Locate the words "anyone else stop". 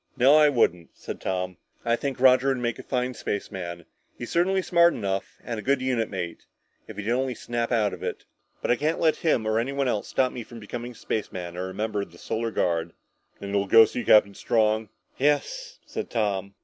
9.59-10.31